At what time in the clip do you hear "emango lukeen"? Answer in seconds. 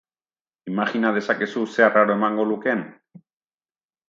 2.19-2.83